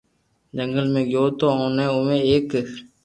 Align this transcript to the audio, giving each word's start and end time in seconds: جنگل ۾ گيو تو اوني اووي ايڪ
جنگل 0.55 0.87
۾ 0.95 1.01
گيو 1.11 1.23
تو 1.39 1.45
اوني 1.57 1.85
اووي 1.93 2.19
ايڪ 2.29 2.49